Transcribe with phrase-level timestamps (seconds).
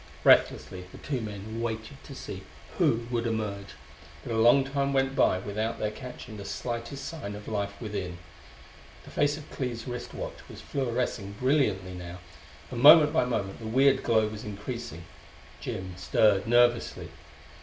[0.23, 2.41] Breathlessly the two men waited to see
[2.79, 3.75] who would emerge,
[4.23, 8.17] but a long time went by without their catching the slightest sign of life within.
[9.03, 12.17] The face of Clee's wrist watch was fluorescing brilliantly now,
[12.71, 15.03] and moment by moment the weird glow was increasing.
[15.59, 17.09] Jim stirred nervously.